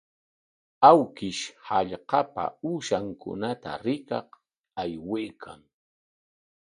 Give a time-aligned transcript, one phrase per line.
[0.89, 4.29] Awkish hallqapa uushankunata rikaq
[4.81, 5.59] aywaykan.